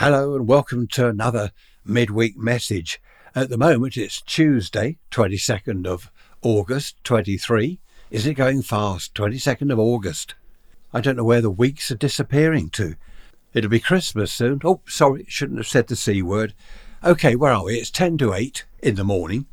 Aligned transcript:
Hello 0.00 0.34
and 0.34 0.48
welcome 0.48 0.86
to 0.86 1.08
another 1.08 1.52
midweek 1.84 2.34
message. 2.34 3.02
At 3.34 3.50
the 3.50 3.58
moment 3.58 3.98
it's 3.98 4.22
Tuesday, 4.22 4.96
22nd 5.10 5.86
of 5.86 6.10
August 6.40 6.96
23. 7.04 7.78
Is 8.10 8.26
it 8.26 8.32
going 8.32 8.62
fast? 8.62 9.12
22nd 9.12 9.70
of 9.70 9.78
August. 9.78 10.36
I 10.94 11.02
don't 11.02 11.16
know 11.16 11.24
where 11.24 11.42
the 11.42 11.50
weeks 11.50 11.90
are 11.90 11.96
disappearing 11.96 12.70
to. 12.70 12.94
It'll 13.52 13.68
be 13.68 13.78
Christmas 13.78 14.32
soon. 14.32 14.62
Oh, 14.64 14.80
sorry, 14.86 15.26
shouldn't 15.28 15.58
have 15.58 15.68
said 15.68 15.88
the 15.88 15.96
C 15.96 16.22
word. 16.22 16.54
Okay, 17.04 17.36
where 17.36 17.52
are 17.52 17.64
we? 17.64 17.74
It's 17.74 17.90
10 17.90 18.16
to 18.16 18.32
8 18.32 18.64
in 18.78 18.94
the 18.94 19.04
morning. 19.04 19.44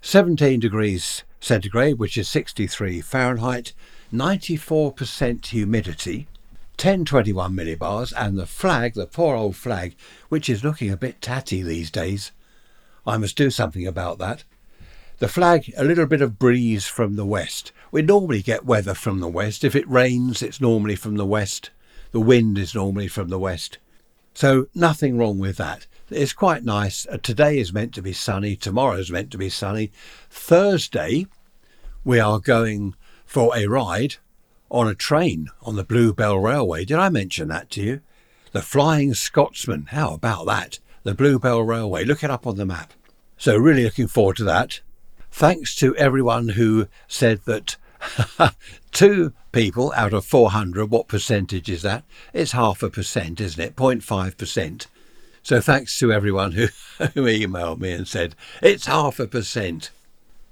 17 0.00 0.60
degrees 0.60 1.24
centigrade, 1.40 1.98
which 1.98 2.16
is 2.16 2.26
63 2.26 3.02
Fahrenheit, 3.02 3.74
94% 4.10 5.44
humidity. 5.44 6.26
1021 6.80 7.52
millibars, 7.54 8.10
and 8.16 8.38
the 8.38 8.46
flag, 8.46 8.94
the 8.94 9.06
poor 9.06 9.36
old 9.36 9.54
flag, 9.54 9.94
which 10.30 10.48
is 10.48 10.64
looking 10.64 10.90
a 10.90 10.96
bit 10.96 11.20
tatty 11.20 11.60
these 11.60 11.90
days. 11.90 12.32
I 13.06 13.18
must 13.18 13.36
do 13.36 13.50
something 13.50 13.86
about 13.86 14.16
that. 14.18 14.44
The 15.18 15.28
flag, 15.28 15.70
a 15.76 15.84
little 15.84 16.06
bit 16.06 16.22
of 16.22 16.38
breeze 16.38 16.86
from 16.86 17.16
the 17.16 17.26
west. 17.26 17.72
We 17.92 18.00
normally 18.00 18.40
get 18.40 18.64
weather 18.64 18.94
from 18.94 19.20
the 19.20 19.28
west. 19.28 19.62
If 19.62 19.76
it 19.76 19.86
rains, 19.90 20.42
it's 20.42 20.58
normally 20.58 20.96
from 20.96 21.16
the 21.16 21.26
west. 21.26 21.68
The 22.12 22.20
wind 22.20 22.56
is 22.56 22.74
normally 22.74 23.08
from 23.08 23.28
the 23.28 23.38
west. 23.38 23.76
So 24.32 24.68
nothing 24.74 25.18
wrong 25.18 25.38
with 25.38 25.58
that. 25.58 25.86
It's 26.08 26.32
quite 26.32 26.64
nice. 26.64 27.06
Uh, 27.06 27.18
today 27.18 27.58
is 27.58 27.74
meant 27.74 27.92
to 27.92 28.02
be 28.02 28.14
sunny. 28.14 28.56
Tomorrow 28.56 28.96
is 28.96 29.10
meant 29.10 29.30
to 29.32 29.38
be 29.38 29.50
sunny. 29.50 29.92
Thursday, 30.30 31.26
we 32.04 32.18
are 32.18 32.40
going 32.40 32.94
for 33.26 33.54
a 33.54 33.66
ride 33.66 34.16
on 34.70 34.88
a 34.88 34.94
train 34.94 35.48
on 35.62 35.76
the 35.76 35.84
Bluebell 35.84 36.38
Railway. 36.38 36.84
Did 36.84 36.98
I 36.98 37.08
mention 37.08 37.48
that 37.48 37.70
to 37.70 37.82
you? 37.82 38.00
The 38.52 38.62
Flying 38.62 39.14
Scotsman. 39.14 39.86
How 39.90 40.14
about 40.14 40.46
that? 40.46 40.78
The 41.02 41.14
Bluebell 41.14 41.62
Railway. 41.62 42.04
Look 42.04 42.22
it 42.22 42.30
up 42.30 42.46
on 42.46 42.56
the 42.56 42.66
map. 42.66 42.92
So, 43.36 43.56
really 43.56 43.84
looking 43.84 44.08
forward 44.08 44.36
to 44.36 44.44
that. 44.44 44.80
Thanks 45.30 45.74
to 45.76 45.96
everyone 45.96 46.50
who 46.50 46.88
said 47.08 47.40
that 47.46 47.76
two 48.92 49.32
people 49.52 49.92
out 49.96 50.12
of 50.12 50.24
400, 50.24 50.90
what 50.90 51.08
percentage 51.08 51.70
is 51.70 51.82
that? 51.82 52.04
It's 52.32 52.52
half 52.52 52.82
a 52.82 52.90
percent, 52.90 53.40
isn't 53.40 53.62
it? 53.62 53.76
0.5%. 53.76 54.86
So, 55.42 55.60
thanks 55.60 55.98
to 56.00 56.12
everyone 56.12 56.52
who, 56.52 56.66
who 56.98 57.24
emailed 57.24 57.80
me 57.80 57.92
and 57.92 58.06
said, 58.06 58.34
it's 58.62 58.86
half 58.86 59.18
a 59.18 59.26
percent. 59.26 59.90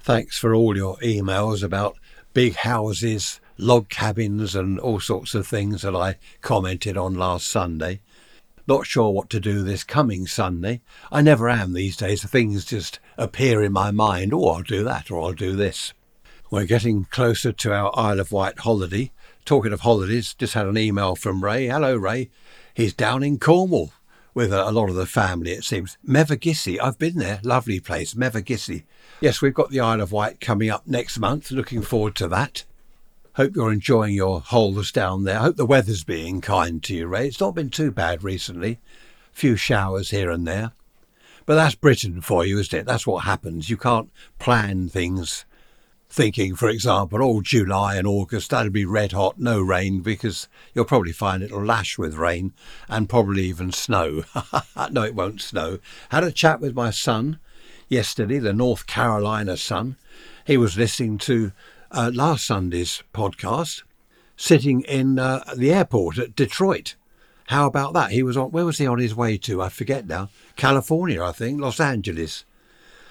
Thanks 0.00 0.38
for 0.38 0.54
all 0.54 0.76
your 0.76 0.96
emails 0.98 1.62
about 1.62 1.98
big 2.32 2.54
houses, 2.56 3.39
log 3.60 3.88
cabins 3.88 4.54
and 4.54 4.78
all 4.80 5.00
sorts 5.00 5.34
of 5.34 5.46
things 5.46 5.82
that 5.82 5.94
I 5.94 6.16
commented 6.40 6.96
on 6.96 7.14
last 7.14 7.46
Sunday. 7.48 8.00
Not 8.66 8.86
sure 8.86 9.10
what 9.10 9.30
to 9.30 9.40
do 9.40 9.62
this 9.62 9.84
coming 9.84 10.26
Sunday. 10.26 10.80
I 11.10 11.22
never 11.22 11.48
am 11.48 11.72
these 11.72 11.96
days. 11.96 12.22
Things 12.24 12.64
just 12.64 13.00
appear 13.16 13.62
in 13.62 13.72
my 13.72 13.90
mind. 13.90 14.32
Oh, 14.32 14.46
I'll 14.48 14.62
do 14.62 14.84
that 14.84 15.10
or 15.10 15.22
I'll 15.22 15.32
do 15.32 15.56
this. 15.56 15.92
We're 16.50 16.66
getting 16.66 17.04
closer 17.04 17.52
to 17.52 17.72
our 17.72 17.90
Isle 17.98 18.20
of 18.20 18.32
Wight 18.32 18.60
holiday. 18.60 19.12
Talking 19.44 19.72
of 19.72 19.80
holidays, 19.80 20.34
just 20.34 20.54
had 20.54 20.66
an 20.66 20.78
email 20.78 21.16
from 21.16 21.42
Ray. 21.44 21.66
Hello, 21.66 21.96
Ray. 21.96 22.30
He's 22.74 22.94
down 22.94 23.22
in 23.22 23.38
Cornwall 23.38 23.92
with 24.34 24.52
a, 24.52 24.70
lot 24.70 24.88
of 24.88 24.94
the 24.94 25.06
family, 25.06 25.52
it 25.52 25.64
seems. 25.64 25.98
Mevagissey, 26.06 26.78
I've 26.80 26.98
been 26.98 27.16
there. 27.16 27.40
Lovely 27.42 27.80
place, 27.80 28.14
Mevagissey. 28.14 28.84
Yes, 29.20 29.40
we've 29.42 29.54
got 29.54 29.70
the 29.70 29.80
Isle 29.80 30.00
of 30.00 30.12
Wight 30.12 30.40
coming 30.40 30.70
up 30.70 30.86
next 30.86 31.18
month. 31.18 31.50
Looking 31.50 31.82
forward 31.82 32.14
to 32.16 32.28
that. 32.28 32.64
Hope 33.34 33.54
you're 33.54 33.72
enjoying 33.72 34.14
your 34.14 34.40
holes 34.40 34.90
down 34.90 35.24
there. 35.24 35.38
Hope 35.38 35.56
the 35.56 35.66
weather's 35.66 36.04
being 36.04 36.40
kind 36.40 36.82
to 36.82 36.94
you, 36.94 37.06
Ray. 37.06 37.28
It's 37.28 37.40
not 37.40 37.54
been 37.54 37.70
too 37.70 37.90
bad 37.90 38.24
recently. 38.24 38.80
A 39.32 39.36
few 39.36 39.56
showers 39.56 40.10
here 40.10 40.30
and 40.30 40.46
there. 40.46 40.72
But 41.46 41.54
that's 41.54 41.74
Britain 41.74 42.20
for 42.20 42.44
you, 42.44 42.58
isn't 42.58 42.78
it? 42.78 42.86
That's 42.86 43.06
what 43.06 43.24
happens. 43.24 43.70
You 43.70 43.76
can't 43.76 44.10
plan 44.38 44.88
things 44.88 45.44
thinking, 46.10 46.56
for 46.56 46.68
example, 46.68 47.22
oh, 47.22 47.40
July 47.40 47.94
and 47.94 48.06
August, 48.06 48.50
that'll 48.50 48.72
be 48.72 48.84
red 48.84 49.12
hot, 49.12 49.38
no 49.38 49.60
rain, 49.60 50.00
because 50.00 50.48
you'll 50.74 50.84
probably 50.84 51.12
find 51.12 51.42
it'll 51.42 51.64
lash 51.64 51.96
with 51.96 52.14
rain 52.14 52.52
and 52.88 53.08
probably 53.08 53.44
even 53.44 53.70
snow. 53.70 54.24
no, 54.90 55.04
it 55.04 55.14
won't 55.14 55.40
snow. 55.40 55.78
Had 56.08 56.24
a 56.24 56.32
chat 56.32 56.60
with 56.60 56.74
my 56.74 56.90
son 56.90 57.38
yesterday, 57.88 58.40
the 58.40 58.52
North 58.52 58.88
Carolina 58.88 59.56
son. 59.56 59.96
He 60.44 60.56
was 60.56 60.76
listening 60.76 61.18
to 61.18 61.52
uh, 61.90 62.10
last 62.14 62.46
Sunday's 62.46 63.02
podcast, 63.12 63.82
sitting 64.36 64.82
in 64.82 65.18
uh, 65.18 65.42
the 65.56 65.72
airport 65.72 66.18
at 66.18 66.36
Detroit. 66.36 66.94
How 67.48 67.66
about 67.66 67.94
that? 67.94 68.12
He 68.12 68.22
was 68.22 68.36
on. 68.36 68.50
Where 68.50 68.64
was 68.64 68.78
he 68.78 68.86
on 68.86 68.98
his 68.98 69.14
way 69.14 69.36
to? 69.38 69.60
I 69.60 69.68
forget 69.68 70.06
now. 70.06 70.28
California, 70.56 71.22
I 71.22 71.32
think, 71.32 71.60
Los 71.60 71.80
Angeles. 71.80 72.44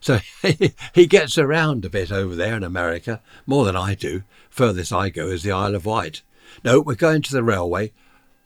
So 0.00 0.18
he 0.94 1.06
gets 1.06 1.38
around 1.38 1.84
a 1.84 1.90
bit 1.90 2.12
over 2.12 2.34
there 2.34 2.56
in 2.56 2.62
America, 2.62 3.22
more 3.46 3.64
than 3.64 3.76
I 3.76 3.94
do. 3.94 4.22
Furthest 4.50 4.92
I 4.92 5.08
go 5.08 5.28
is 5.28 5.42
the 5.42 5.52
Isle 5.52 5.74
of 5.74 5.86
Wight. 5.86 6.22
No, 6.62 6.80
we're 6.80 6.94
going 6.94 7.22
to 7.22 7.32
the 7.32 7.42
railway, 7.42 7.92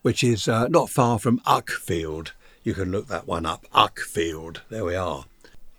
which 0.02 0.22
is 0.22 0.46
uh, 0.46 0.68
not 0.68 0.88
far 0.88 1.18
from 1.18 1.40
Uckfield. 1.40 2.32
You 2.62 2.74
can 2.74 2.92
look 2.92 3.08
that 3.08 3.26
one 3.26 3.46
up. 3.46 3.66
Uckfield. 3.74 4.58
There 4.68 4.84
we 4.84 4.94
are. 4.94 5.24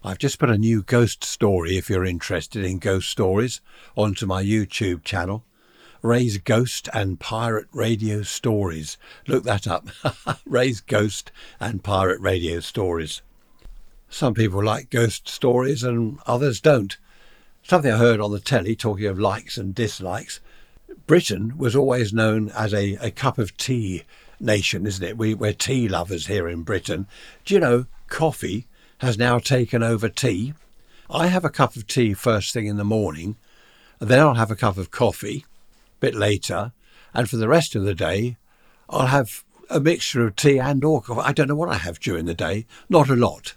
I've 0.02 0.18
just 0.18 0.40
put 0.40 0.50
a 0.50 0.58
new 0.58 0.82
ghost 0.82 1.26
story, 1.26 1.76
if 1.76 1.90
you're 1.90 2.06
interested 2.06 2.64
in 2.64 2.80
ghost 2.80 3.10
stories, 3.10 3.60
onto 3.98 4.26
my 4.26 4.42
YouTube 4.42 5.04
channel. 5.04 5.44
Ray's 6.02 6.38
Ghost 6.38 6.88
and 6.94 7.20
Pirate 7.20 7.68
Radio 7.74 8.22
Stories. 8.22 8.98
Look 9.28 9.44
that 9.44 9.68
up. 9.68 9.90
Ray's 10.46 10.80
Ghost 10.80 11.34
and 11.60 11.84
Pirate 11.84 12.22
Radio 12.22 12.62
Stories. 12.62 13.22
Some 14.10 14.34
people 14.34 14.64
like 14.64 14.90
ghost 14.90 15.28
stories 15.28 15.84
and 15.84 16.20
others 16.26 16.62
don't. 16.62 16.98
Something 17.62 17.92
I 17.92 17.98
heard 17.98 18.22
on 18.22 18.32
the 18.32 18.40
telly 18.40 18.78
talking 18.78 19.08
of 19.08 19.20
likes 19.20 19.58
and 19.58 19.76
dislikes. 19.76 20.40
Britain 21.08 21.58
was 21.58 21.76
always 21.76 22.14
known 22.14 22.52
as 22.52 22.74
a, 22.74 22.94
a 23.02 23.12
cup 23.12 23.38
of 23.38 23.58
tea 23.58 24.04
nation, 24.40 24.88
isn't 24.88 25.06
it? 25.06 25.18
We, 25.18 25.34
we're 25.34 25.52
tea 25.52 25.90
lovers 25.90 26.28
here 26.28 26.48
in 26.48 26.64
Britain. 26.64 27.06
Do 27.44 27.54
you 27.54 27.60
know 27.60 27.86
coffee 28.08 28.66
has 29.00 29.18
now 29.18 29.40
taken 29.40 29.84
over 29.84 30.10
tea. 30.10 30.54
I 31.10 31.28
have 31.28 31.44
a 31.44 31.50
cup 31.50 31.76
of 31.76 31.88
tea 31.88 32.14
first 32.14 32.54
thing 32.54 32.68
in 32.68 32.78
the 32.78 32.84
morning, 32.84 33.36
then 34.00 34.20
I'll 34.20 34.36
have 34.36 34.52
a 34.52 34.56
cup 34.56 34.78
of 34.78 34.92
coffee 34.92 35.46
a 35.46 36.00
bit 36.00 36.16
later, 36.16 36.72
and 37.14 37.30
for 37.30 37.38
the 37.38 37.48
rest 37.48 37.76
of 37.76 37.84
the 37.84 37.96
day, 37.96 38.38
I'll 38.90 39.08
have 39.08 39.44
a 39.70 39.80
mixture 39.80 40.26
of 40.26 40.36
tea 40.36 40.60
and 40.60 40.84
or 40.84 41.02
coffee. 41.02 41.22
I 41.22 41.34
don't 41.34 41.48
know 41.48 41.56
what 41.56 41.70
I 41.70 41.76
have 41.76 42.00
during 42.00 42.26
the 42.26 42.34
day, 42.34 42.66
not 42.90 43.10
a 43.10 43.16
lot. 43.16 43.56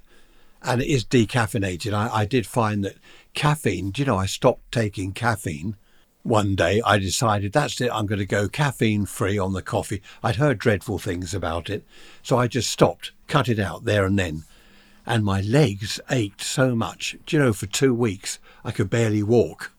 And 0.62 0.80
it 0.80 0.88
is 0.88 1.04
decaffeinated. 1.04 1.92
I, 1.92 2.08
I 2.08 2.24
did 2.24 2.46
find 2.46 2.84
that 2.84 2.96
caffeine, 3.34 3.90
do 3.90 4.02
you 4.02 4.06
know, 4.06 4.16
I 4.16 4.26
stopped 4.26 4.70
taking 4.70 5.12
caffeine 5.12 5.76
one 6.22 6.54
day 6.54 6.80
I 6.84 6.98
decided 6.98 7.52
that's 7.52 7.80
it, 7.80 7.90
I'm 7.92 8.06
going 8.06 8.20
to 8.20 8.26
go 8.26 8.48
caffeine 8.48 9.06
free 9.06 9.38
on 9.38 9.52
the 9.52 9.62
coffee. 9.62 10.02
I'd 10.22 10.36
heard 10.36 10.58
dreadful 10.58 10.98
things 10.98 11.34
about 11.34 11.68
it, 11.68 11.84
so 12.22 12.38
I 12.38 12.46
just 12.46 12.70
stopped, 12.70 13.12
cut 13.26 13.48
it 13.48 13.58
out 13.58 13.84
there 13.84 14.04
and 14.04 14.18
then 14.18 14.44
and 15.06 15.24
my 15.24 15.40
legs 15.40 16.00
ached 16.10 16.42
so 16.42 16.74
much. 16.74 17.16
Do 17.26 17.36
you 17.36 17.42
know, 17.42 17.52
for 17.52 17.66
two 17.66 17.94
weeks 17.94 18.38
I 18.64 18.70
could 18.70 18.90
barely 18.90 19.22
walk. 19.22 19.72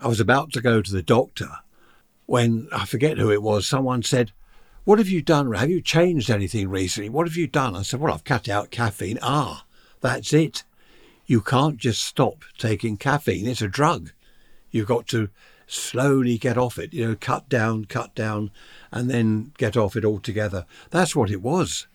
I 0.00 0.08
was 0.08 0.20
about 0.20 0.52
to 0.52 0.60
go 0.60 0.82
to 0.82 0.92
the 0.92 1.02
doctor 1.02 1.48
when 2.26 2.68
I 2.72 2.86
forget 2.86 3.18
who 3.18 3.30
it 3.30 3.42
was. 3.42 3.66
Someone 3.66 4.02
said, 4.02 4.32
What 4.84 4.98
have 4.98 5.08
you 5.08 5.22
done? 5.22 5.52
Have 5.52 5.70
you 5.70 5.80
changed 5.80 6.30
anything 6.30 6.68
recently? 6.68 7.10
What 7.10 7.26
have 7.26 7.36
you 7.36 7.46
done? 7.46 7.76
I 7.76 7.82
said, 7.82 8.00
Well, 8.00 8.14
I've 8.14 8.24
cut 8.24 8.48
out 8.48 8.70
caffeine. 8.70 9.18
Ah, 9.22 9.64
that's 10.00 10.32
it. 10.32 10.64
You 11.26 11.40
can't 11.40 11.76
just 11.76 12.02
stop 12.02 12.44
taking 12.58 12.96
caffeine. 12.96 13.46
It's 13.46 13.62
a 13.62 13.68
drug. 13.68 14.12
You've 14.70 14.88
got 14.88 15.06
to 15.08 15.28
slowly 15.66 16.36
get 16.38 16.58
off 16.58 16.78
it, 16.78 16.92
you 16.92 17.06
know, 17.06 17.16
cut 17.18 17.48
down, 17.48 17.84
cut 17.84 18.14
down, 18.14 18.50
and 18.90 19.08
then 19.08 19.52
get 19.56 19.76
off 19.76 19.96
it 19.96 20.04
altogether. 20.04 20.66
That's 20.90 21.14
what 21.14 21.30
it 21.30 21.42
was. 21.42 21.86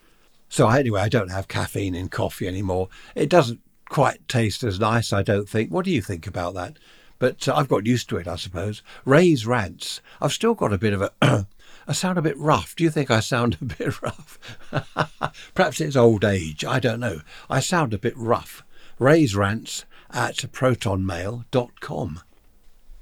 So 0.50 0.69
anyway, 0.69 1.01
I 1.01 1.09
don't 1.09 1.31
have 1.31 1.47
caffeine 1.47 1.95
in 1.95 2.09
coffee 2.09 2.47
anymore. 2.47 2.89
It 3.15 3.30
doesn't 3.30 3.62
quite 3.89 4.27
taste 4.27 4.63
as 4.63 4.80
nice, 4.80 5.13
I 5.13 5.24
don't 5.24 5.50
think. 5.50 5.71
What 5.71 5.86
do 5.86 5.92
you 5.92 6.01
think 6.01 6.27
about 6.27 6.53
that? 6.56 6.77
But 7.19 7.47
uh, 7.47 7.56
I've 7.56 7.69
got 7.69 7.86
used 7.86 8.09
to 8.09 8.18
it, 8.18 8.27
I 8.27 8.36
suppose. 8.36 8.81
Ray's 9.06 9.45
rants. 9.45 10.01
I've 10.21 10.33
still 10.33 10.53
got 10.53 10.74
a 10.74 10.77
bit 10.77 10.94
of 10.94 11.01
a. 11.01 11.12
I 11.88 11.94
sound 11.94 12.18
a 12.18 12.24
bit 12.24 12.38
rough. 12.38 12.75
Do 12.75 12.83
you 12.83 12.89
think 12.89 13.12
I 13.12 13.19
sound 13.19 13.57
a 13.62 13.65
bit 13.77 14.01
rough? 14.01 14.39
Perhaps 15.53 15.81
it's 15.81 15.95
old 15.95 16.25
age. 16.25 16.65
I 16.65 16.80
don't 16.80 17.00
know. 17.00 17.21
I 17.50 17.59
sound 17.59 17.94
a 17.94 18.00
bit 18.00 18.18
rough. 18.18 18.63
Ray's 19.00 19.36
rants 19.36 19.86
at 20.12 20.38
protonmail.com. 20.38 22.21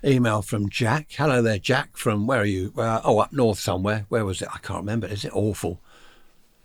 Email 0.06 0.42
from 0.42 0.70
Jack. 0.70 1.08
Hello 1.12 1.42
there, 1.42 1.60
Jack. 1.60 1.96
From 1.96 2.28
where 2.28 2.42
are 2.42 2.46
you? 2.46 2.74
Uh, 2.78 3.00
oh, 3.06 3.20
up 3.20 3.32
north 3.32 3.60
somewhere. 3.60 4.06
Where 4.10 4.26
was 4.26 4.42
it? 4.42 4.50
I 4.54 4.58
can't 4.58 4.82
remember. 4.82 5.08
Is 5.08 5.24
it 5.24 5.34
awful? 5.34 5.80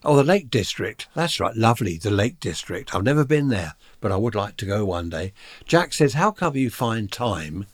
Oh, 0.05 0.15
the 0.15 0.23
Lake 0.23 0.49
District. 0.49 1.09
That's 1.15 1.41
right, 1.41 1.57
lovely, 1.57 1.99
the 1.99 2.13
Lake 2.13 2.39
District. 2.39 2.95
I've 2.95 3.03
never 3.03 3.25
been 3.25 3.49
there, 3.49 3.75
but 4.01 4.13
I 4.13 4.17
would 4.17 4.37
like 4.37 4.57
to 4.59 4.67
go 4.67 4.85
one 4.85 5.11
day. 5.11 5.33
Jack 5.67 5.93
says, 5.93 6.15
How 6.15 6.31
come 6.31 6.55
you 6.55 6.71
find 6.71 7.11
time 7.11 7.67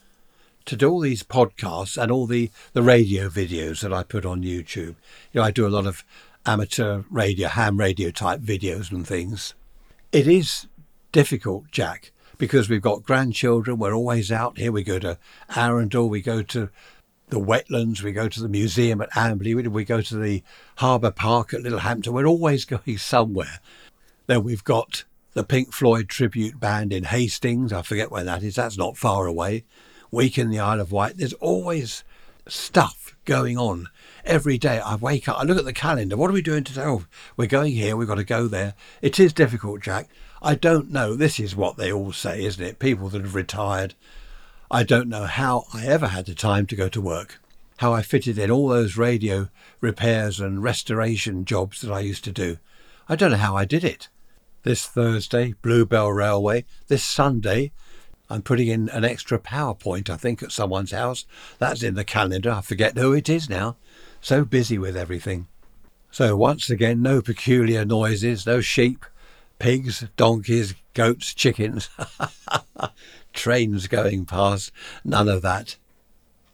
to 0.64 0.74
do 0.74 0.90
all 0.90 1.00
these 1.00 1.22
podcasts 1.22 2.02
and 2.02 2.10
all 2.10 2.26
the, 2.26 2.50
the 2.72 2.82
radio 2.82 3.28
videos 3.28 3.82
that 3.82 3.92
I 3.92 4.04
put 4.04 4.24
on 4.24 4.42
YouTube? 4.42 4.96
You 5.32 5.34
know, 5.34 5.42
I 5.42 5.50
do 5.50 5.66
a 5.66 5.68
lot 5.68 5.86
of 5.86 6.02
amateur 6.46 7.02
radio, 7.10 7.48
ham 7.48 7.78
radio 7.78 8.10
type 8.10 8.40
videos 8.40 8.90
and 8.90 9.06
things. 9.06 9.52
It 10.10 10.26
is 10.26 10.66
difficult, 11.12 11.70
Jack, 11.70 12.10
because 12.38 12.70
we've 12.70 12.80
got 12.80 13.02
grandchildren. 13.02 13.78
We're 13.78 13.94
always 13.94 14.32
out. 14.32 14.56
Here 14.56 14.72
we 14.72 14.82
go 14.82 14.98
to 14.98 15.18
Arundel, 15.54 16.08
we 16.08 16.22
go 16.22 16.40
to 16.40 16.70
the 17.34 17.40
wetlands, 17.40 18.00
we 18.00 18.12
go 18.12 18.28
to 18.28 18.40
the 18.40 18.48
museum 18.48 19.00
at 19.00 19.10
Amberley, 19.10 19.54
we 19.68 19.84
go 19.84 20.00
to 20.00 20.16
the 20.16 20.44
Harbour 20.76 21.10
Park 21.10 21.52
at 21.52 21.62
Littlehampton. 21.62 22.12
We're 22.12 22.26
always 22.26 22.64
going 22.64 22.96
somewhere. 22.96 23.58
Then 24.26 24.44
we've 24.44 24.62
got 24.62 25.02
the 25.32 25.42
Pink 25.42 25.72
Floyd 25.72 26.08
tribute 26.08 26.60
band 26.60 26.92
in 26.92 27.04
Hastings. 27.04 27.72
I 27.72 27.82
forget 27.82 28.12
where 28.12 28.22
that 28.22 28.44
is. 28.44 28.54
That's 28.54 28.78
not 28.78 28.96
far 28.96 29.26
away. 29.26 29.64
Week 30.12 30.38
in 30.38 30.50
the 30.50 30.60
Isle 30.60 30.80
of 30.80 30.92
Wight. 30.92 31.16
There's 31.16 31.32
always 31.34 32.04
stuff 32.46 33.16
going 33.24 33.58
on 33.58 33.88
every 34.24 34.56
day. 34.56 34.78
I 34.78 34.94
wake 34.94 35.28
up, 35.28 35.38
I 35.38 35.42
look 35.42 35.58
at 35.58 35.64
the 35.64 35.72
calendar. 35.72 36.16
What 36.16 36.30
are 36.30 36.34
we 36.34 36.42
doing 36.42 36.62
today? 36.62 36.84
Oh, 36.84 37.06
we're 37.36 37.46
going 37.46 37.72
here. 37.72 37.96
We've 37.96 38.06
got 38.06 38.14
to 38.16 38.24
go 38.24 38.46
there. 38.46 38.74
It 39.02 39.18
is 39.18 39.32
difficult, 39.32 39.80
Jack. 39.80 40.08
I 40.40 40.54
don't 40.54 40.92
know. 40.92 41.16
This 41.16 41.40
is 41.40 41.56
what 41.56 41.78
they 41.78 41.90
all 41.90 42.12
say, 42.12 42.44
isn't 42.44 42.64
it? 42.64 42.78
People 42.78 43.08
that 43.08 43.22
have 43.22 43.34
retired. 43.34 43.94
I 44.70 44.82
don't 44.82 45.08
know 45.08 45.24
how 45.24 45.66
I 45.72 45.86
ever 45.86 46.08
had 46.08 46.26
the 46.26 46.34
time 46.34 46.66
to 46.66 46.76
go 46.76 46.88
to 46.88 47.00
work. 47.00 47.40
How 47.78 47.92
I 47.92 48.02
fitted 48.02 48.38
in 48.38 48.50
all 48.50 48.68
those 48.68 48.96
radio 48.96 49.48
repairs 49.80 50.40
and 50.40 50.62
restoration 50.62 51.44
jobs 51.44 51.80
that 51.80 51.92
I 51.92 52.00
used 52.00 52.24
to 52.24 52.32
do. 52.32 52.58
I 53.08 53.16
don't 53.16 53.32
know 53.32 53.36
how 53.36 53.56
I 53.56 53.64
did 53.64 53.84
it 53.84 54.08
this 54.64 54.86
Thursday, 54.86 55.54
Bluebell 55.62 56.10
Railway. 56.10 56.64
This 56.88 57.04
Sunday, 57.04 57.72
I'm 58.28 58.42
putting 58.42 58.68
in 58.68 58.88
an 58.88 59.04
extra 59.04 59.38
PowerPoint, 59.38 60.08
I 60.08 60.16
think, 60.16 60.42
at 60.42 60.52
someone's 60.52 60.90
house. 60.92 61.26
That's 61.58 61.82
in 61.82 61.94
the 61.94 62.04
calendar. 62.04 62.50
I 62.50 62.60
forget 62.62 62.96
who 62.96 63.12
it 63.12 63.28
is 63.28 63.48
now. 63.48 63.76
So 64.20 64.44
busy 64.44 64.78
with 64.78 64.96
everything. 64.96 65.46
So, 66.10 66.36
once 66.36 66.70
again, 66.70 67.02
no 67.02 67.20
peculiar 67.20 67.84
noises, 67.84 68.46
no 68.46 68.60
sheep, 68.60 69.04
pigs, 69.58 70.04
donkeys, 70.16 70.74
goats, 70.94 71.34
chickens, 71.34 71.90
trains 73.34 73.86
going 73.86 74.24
past, 74.24 74.72
none 75.04 75.28
of 75.28 75.42
that. 75.42 75.76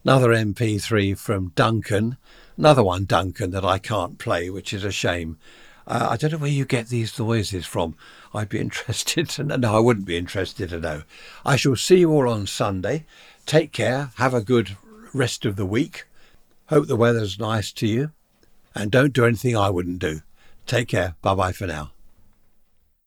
Another 0.04 0.30
MP3 0.30 1.16
from 1.16 1.52
Duncan, 1.54 2.16
another 2.56 2.82
one, 2.82 3.04
Duncan, 3.04 3.50
that 3.50 3.64
I 3.64 3.78
can't 3.78 4.18
play, 4.18 4.50
which 4.50 4.72
is 4.72 4.82
a 4.82 4.90
shame. 4.90 5.38
Uh, 5.86 6.08
I 6.10 6.16
don't 6.16 6.32
know 6.32 6.38
where 6.38 6.50
you 6.50 6.64
get 6.64 6.88
these 6.88 7.18
noises 7.18 7.66
from. 7.66 7.96
I'd 8.32 8.48
be 8.48 8.58
interested 8.60 9.28
to 9.30 9.44
know. 9.44 9.56
No, 9.56 9.76
I 9.76 9.80
wouldn't 9.80 10.06
be 10.06 10.16
interested 10.16 10.70
to 10.70 10.80
know. 10.80 11.02
I 11.44 11.56
shall 11.56 11.76
see 11.76 11.98
you 11.98 12.10
all 12.10 12.28
on 12.28 12.46
Sunday. 12.46 13.04
Take 13.44 13.72
care. 13.72 14.10
Have 14.16 14.34
a 14.34 14.40
good 14.40 14.76
rest 15.12 15.44
of 15.44 15.56
the 15.56 15.66
week. 15.66 16.06
Hope 16.66 16.86
the 16.86 16.96
weather's 16.96 17.38
nice 17.38 17.72
to 17.72 17.86
you. 17.86 18.12
And 18.74 18.90
don't 18.90 19.12
do 19.12 19.24
anything 19.24 19.56
I 19.56 19.70
wouldn't 19.70 19.98
do. 19.98 20.22
Take 20.66 20.88
care. 20.88 21.16
Bye 21.22 21.34
bye 21.34 21.52
for 21.52 21.66
now. 21.66 21.90